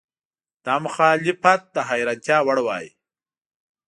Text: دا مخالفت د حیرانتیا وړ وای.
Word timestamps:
دا 0.65 0.75
مخالفت 0.85 1.61
د 1.75 1.77
حیرانتیا 1.89 2.37
وړ 2.45 2.57
وای. 2.65 2.85